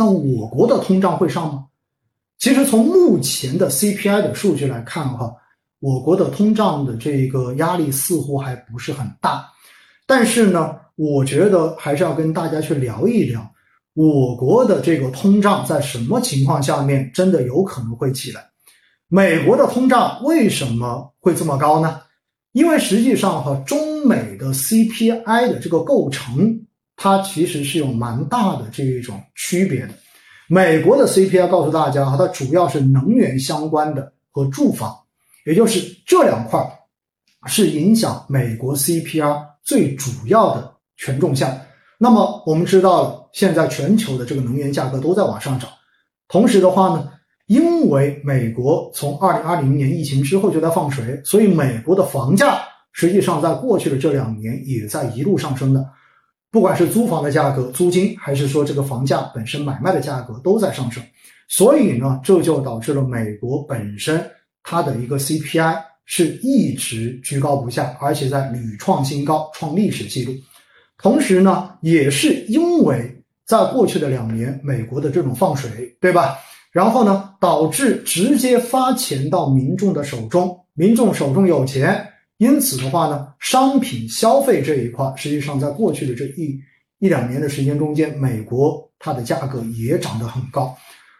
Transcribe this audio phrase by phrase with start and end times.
[0.00, 1.66] 那我国的通胀会上吗？
[2.38, 5.30] 其实从目前的 CPI 的数据来看，哈，
[5.78, 9.46] 我国的通胀的这个压力似乎还不是很大。
[10.06, 13.46] 但是呢，我觉得还是要跟大家去聊一聊，
[13.92, 18.42] 我国的这个通胀在什么情况下面真的有可能会起来？
[19.06, 22.00] 美国的通胀为什么会这么高呢？
[22.52, 26.58] 因为实际上哈，中美的 CPI 的这个构成，
[27.02, 29.94] 它其实是有蛮大的这一种区别的。
[30.48, 34.94] 美国的 CPI 告诉大家哈，它主要是能源相关的和住房，
[35.46, 36.60] 也就是这两块
[37.46, 41.58] 是影响美国 CPI 最主要的权重项。
[41.96, 45.70] 那么我们知道了，现在全球的这个能源价格都在往上涨，
[46.28, 47.10] 同时的话呢。
[47.46, 52.60] 因为美国从二零二零年疫情之后就在放水，所以美国的房价
[52.92, 55.84] 实际上在过去的这两年也在一路上升的，
[56.50, 61.02] 不管是租房的价格、租金，还是说这个房价本身买卖的价格都在上升，
[61.48, 64.24] 所以呢，这就导致了美国本身
[64.62, 70.32] 它的一个 CPI 是一直居高不下，而且在屡创新高、创历史记录。
[70.98, 76.36] 同时呢，也是因为在过去的两年美国的这种放水，对吧？
[76.72, 82.06] 然后呢，导致直接发钱到民众的手中，民众手中有钱，
[82.40, 86.58] 因此的话呢，商品消费这一块，实际上在过去的这一
[86.98, 90.74] 一两年的时间中间，美国它的价格也涨得很高。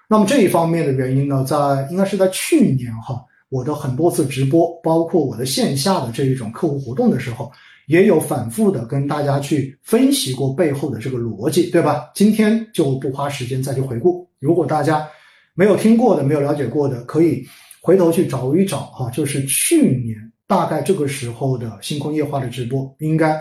[0.09, 7.53] 那么这一方面的原因呢，在应该是在去年哈，我的很多次直播，包括我的线下的这一种客户活动的时候，
[7.87, 12.11] 也有反复的跟大家去分析过背后的这个逻辑，对吧？
[12.15, 15.07] 今天就不花时间再去回顾，如果大家。
[15.53, 17.45] 没有听过的、没有了解过的，可以
[17.83, 19.11] 回头去找一找哈。
[19.11, 20.17] 就是去年
[20.51, 23.41] 大概这个时候的星空夜话的直播，应该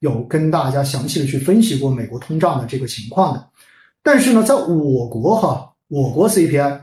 [0.00, 3.48] 有跟大家详细的去分析过美国通胀的这个情况的。
[4.02, 6.82] 但是呢，在我国哈，我国 CPI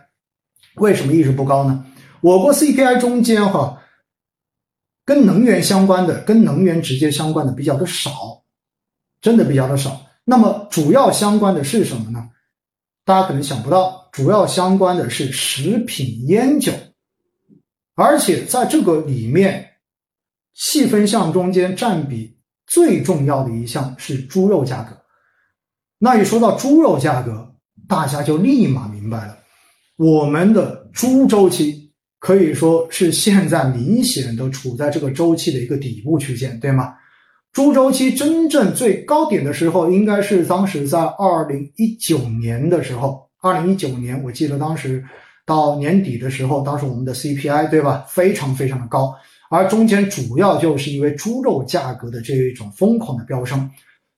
[0.77, 1.85] 为什么一直不高呢？
[2.21, 3.79] 我国 CPI 中间哈，
[5.05, 8.41] 跟能源相关的、跟能源直接相关的比较的少，
[9.21, 10.01] 真的比较的少。
[10.25, 12.27] 那么主要相关的是什么呢？
[13.05, 16.73] 大家可能想不到，主要相关的是食品烟酒，
[17.95, 19.65] 而且在这个里面，
[20.57, 22.35] 细分项中间占比
[22.65, 24.97] 最重要的一项是猪肉价格。
[25.99, 27.53] 那一说到猪肉价格，
[27.87, 29.37] 大家就立马明白了，
[29.97, 36.93] 我们的猪周期可以说是现在明显的处在这个周期的一个底部区间，对吗？
[37.53, 43.25] 猪周期真正最高点的时候，应该是当时在二零一九年的时候。
[43.39, 45.03] 二零一九年，我记得当时
[45.45, 49.15] 到年底的时候，当时我们的 CPI 对吧，非常非常的高，
[49.49, 53.69] 而中间主要就是因为猪肉价格的这一种疯狂的飙升，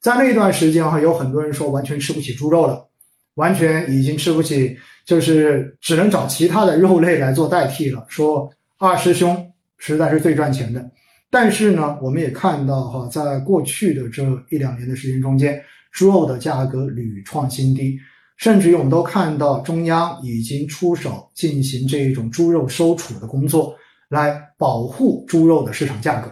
[0.02, 2.88] 在那段时间哈，有很多人说完全吃不起猪肉了，
[3.36, 8.06] 完全已经吃不起，就是只能找其他的肉类来做代替了。
[8.08, 10.90] 说二师兄实在是最赚钱的。
[11.32, 18.00] 但是呢，我们也看到哈，在过去的这一两年的时间中间，猪肉的价格屡创新低，
[18.38, 23.76] 甚至于我们都看到中央已经出手进行这一种猪肉收储的工作，
[24.10, 26.30] 来保护猪肉的市场价格。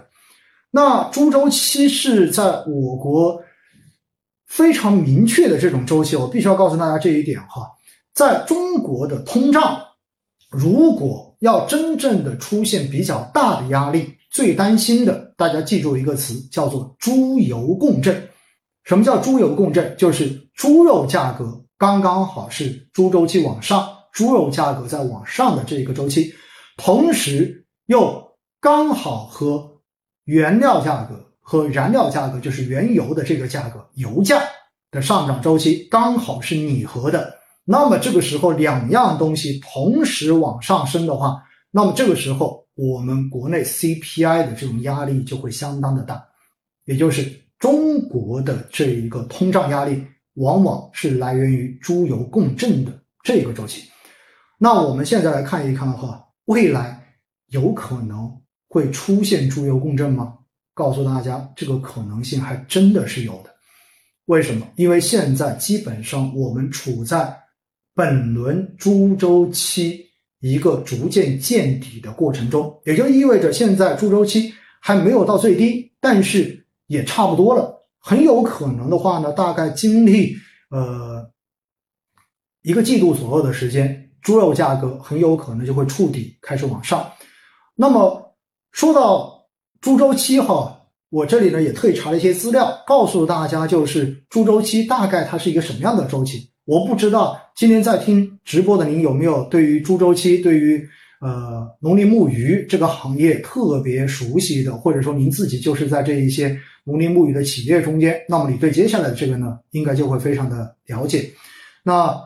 [0.71, 3.41] 那猪周期是在我国
[4.47, 7.71] 非常明确的这种周期，我必须要告诉大家这一点哈，
[8.13, 9.81] 在中国的通胀，
[10.49, 14.13] 如果要真正的出现比较大的压力。
[14.29, 18.29] 最担心的，大家记住一个词，叫做“猪油共振”。
[18.83, 19.95] 什么叫“猪油共振”？
[19.97, 26.31] 就是猪肉价格刚刚好是猪周期往上，猪肉价格在往上的这一个周期，
[26.75, 29.81] 同时又刚好和
[30.23, 34.41] 原料价格和燃料价格，就是原油的这个价格，油价
[34.91, 37.35] 的上涨周期刚好是拟合的。
[37.65, 42.65] 那么这个时候，两样东西同时往上升的话，那么这个时候。
[42.79, 46.23] 我们国内 CPI 的这种压力就会相当的大，
[46.85, 47.27] 也就是
[47.57, 50.05] 中国的这一个通胀压力，
[50.35, 52.91] 往往是来源于猪油共振的
[53.23, 53.89] 这个周期。
[54.59, 57.03] 那我们现在来看一看哈，未来
[57.49, 58.31] 有可能
[58.67, 60.35] 会出现猪油共振吗？
[60.73, 63.53] 告诉大家，这个可能性还真的是有的。
[64.25, 64.67] 为什么？
[64.75, 67.37] 因为现在基本上我们处在
[67.93, 70.05] 本轮猪周期。
[70.39, 77.75] 一个逐渐见底的过程中，也就意味着现在猪周期还没有到最低，但是也差不多了。
[77.97, 80.35] 很有可能的话呢，大概经历
[80.69, 81.27] 呃
[82.61, 87.03] 一个季度左右的时间，猪肉价格很有可能就会触底开始往上。
[87.79, 88.33] 那么
[88.71, 89.45] 说到
[89.79, 90.81] 猪周期哈，
[91.11, 96.49] 我这里呢也特意查了一些资料，告诉大家就是猪周期大概它是一个什么样的周期。
[96.65, 100.83] 我不知道今天在听直播的您有没有对于猪周期、对于
[101.21, 111.29] 呃农林牧渔这个行业特别熟悉的，或者说您自己就是在这一些农林牧渔的企业中间，那么你对接下来的这个呢，应该就会非常的了解。
[111.83, 112.19] 那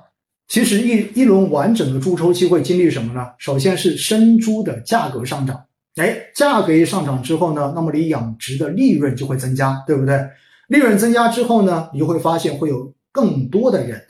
[0.52, 3.26] 其实一一轮完整的猪周期会经历什么呢？
[3.38, 5.64] 首先是生猪的价格上涨，
[5.96, 10.20] 哎，价格一上涨之后呢，那么你养殖的利润就会增加，对不对？
[10.68, 14.02] 利润增加之后呢，你就会发现会有更多的人。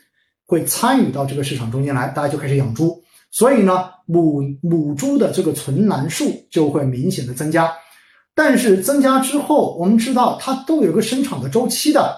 [0.47, 2.99] 会参与到这个市场中间来，大家就开始养猪，
[3.29, 7.71] 所以呢，母母猪的这个存栏数就会明显的增加。
[8.33, 12.17] 但是增加之后，我们知道它都有个生产的周期的，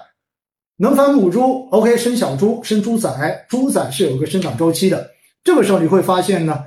[0.76, 5.10] 能繁母猪，OK，生小猪，生猪仔，猪仔是有个生长周期的。
[5.42, 6.64] 这个时候你会发现呢，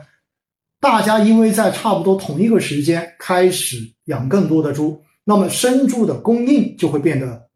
[0.80, 7.48] 大家因为在差不多同一个时间开始养更多的猪，那么生猪的供应就会变得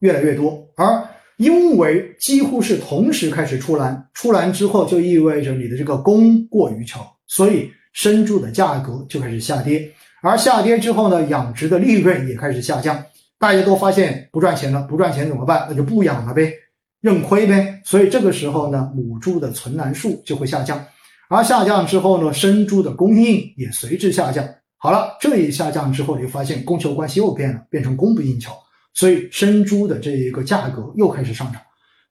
[0.00, 1.06] 越来越多，而。
[1.36, 9.90] 因为几乎是同时开始出栏，出栏之后就意味着你的这个供过于求，所以生猪的价格就开始下跌，
[10.22, 13.02] 而下跌之后呢，养殖的利润也开始下降，
[13.40, 15.66] 大家都发现不赚钱了，不赚钱怎么办？
[15.68, 16.52] 那就不养了呗，
[17.00, 17.80] 认亏呗。
[17.86, 20.84] 所以这个时候呢，母猪的存栏数就会下降，
[21.30, 24.46] 而下降之后呢，生猪的供应也随之下降。
[24.76, 28.52] 好了，这一下降之后，你就发现供求关系又变了，变成供不应求。
[28.92, 31.62] 所以生猪的这一个价格又开始上涨，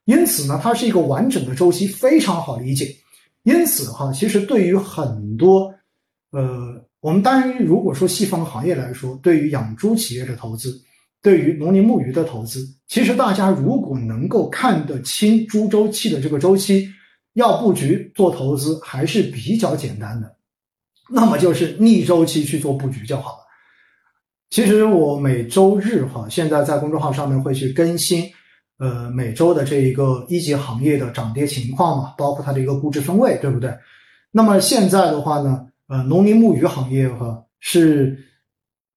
[0.05, 2.95] 因此呢，它是一个完整的周期，非常好理解。
[3.43, 5.73] 因此哈，其实对于很多，
[6.31, 10.79] 呃，我们当然如果说细分行业来说，对于养猪企业的投资，
[11.21, 16.89] 对于农林牧渔的投资，其实大家如果能够看得清猪周期的这个周期，
[17.33, 20.35] 要布局做投资还是比较简单的，
[21.09, 23.37] 那么就是逆周期去做布局就好了。
[24.49, 28.23] 其实我每周日哈，现在在公众号上面会去更新，
[28.79, 33.71] 呃，每周的这一个一级行业的涨跌情况嘛，包括它的一个估值分位，对不对？
[34.31, 38.17] 那么现在的话呢，呃，农林牧渔行业哈是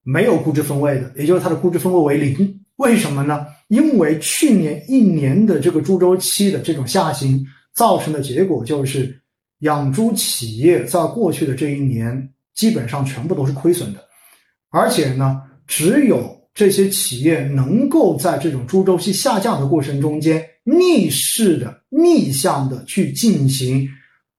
[0.02, 2.60] 没有估值分位的，也就是它的估值分位为零。
[2.76, 3.46] 为什么呢？
[3.68, 7.44] 因为去年一年的这个猪周期的这种下行，
[7.74, 9.20] 造成的结果就是
[9.60, 14.00] 养猪企业在过去的这一年基本上全部都是亏损的。
[14.70, 23.88] 而且呢，只有这些企业能够在这种猪周期下降的过程中间，逆势的、逆向的去进行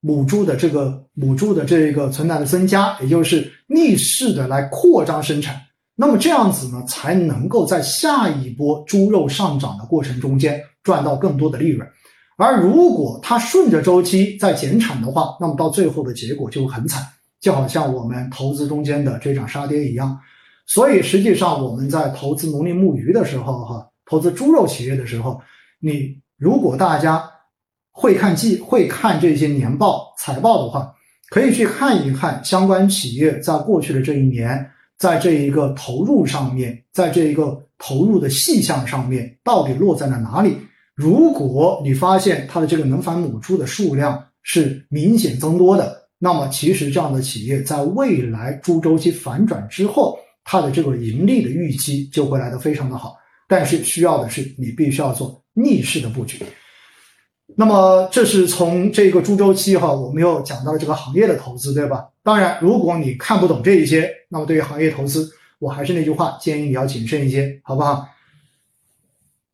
[0.06, 5.56] 母猪的这个母猪的这个存栏的增加，也就是逆势的来扩张生产。
[5.96, 11.88] 那么这样子呢，才能够在下一波猪肉上涨的过程中间赚到更多的利润。
[12.36, 17.02] 而如果它顺着周期在减产的话，那么到最后的结果就很惨。
[17.40, 20.18] 就好像我们投资中间的追涨杀跌一样，
[20.66, 25.42] 所以实际上我们在投资农林牧渔的时候，哈，投资猪肉企业的时候，
[25.80, 27.30] 你如果大家
[27.94, 30.94] 会看季会看这些年报财报的话，
[31.30, 40.58] 可以去看一看相关企业在过去的这一年，在这一个投入上面，在这一个投入的细项上面到底落在了哪里。
[40.96, 46.02] 如果你发现它的这个能繁母猪的数量是明显增多的。
[46.20, 53.18] 那么，其实这样的企业在未来猪周期反转之后，它的这个盈利的预期就会来得非常的好。
[53.46, 56.40] 但是需要的是你必须要做逆势的布局。
[57.56, 62.08] 那么，这是从这个猪周期哈，我们又讲到了这个行业的投资，对吧？
[62.24, 68.08] 当然，如果你看不懂这一些，那么对于行业投资，我还是那句话，建议你要谨慎一些，好不好？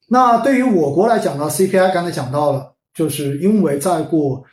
[0.07, 4.43] 那对于我国来讲呢，CPI 刚才讲到了，就是因为再过。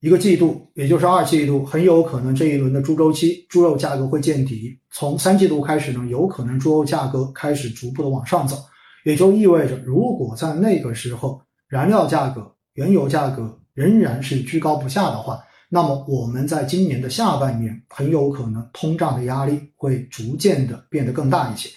[0.00, 4.76] 一个季度，也就是二季度，很有可能这一轮的猪周期，猪肉价格会见底。
[4.90, 8.56] 从三季度开始呢，有可能猪肉价格开始逐步的往上走，
[9.04, 21.68] 也就意味着，如果在那个时候燃料价格、原油价格仍然是居高不下的话，那么我们在今年的下半年很有可能通胀的压力会逐渐的变得更大一些。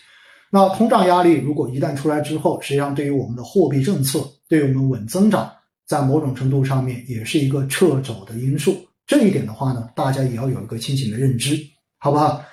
[0.52, 5.52] 那通胀压力如果一旦出来之后，实际上对于我们的货币政策，对于我们稳增长。
[5.88, 8.76] 在某种程度上面也是一个掣肘的因素，
[9.06, 11.56] 这一点的话呢，大家也要有一个清醒的认知，
[12.00, 12.44] 好不好？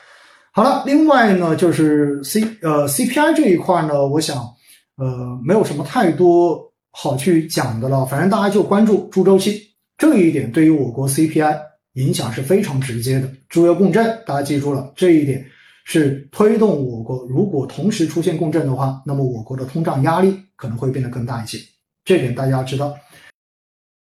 [0.53, 4.47] 好了，另外呢，就是 C 呃 CPI 这一块呢，我想
[4.97, 9.61] 呃没有什么太多好去讲的了，反正大家就关注猪周期
[9.99, 11.59] 这一点，对于我国 CPI
[11.95, 13.29] 影响是非常直接的。
[13.49, 15.45] 猪油共振，大家记住了，这一点
[15.85, 21.59] 是推动我国如果同时出现共振的话，那么我国的通胀压力可能会变得更大一些，
[22.05, 22.95] 这点大家要知道。